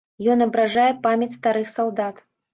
[0.35, 2.25] Ён абражае памяць старых салдат.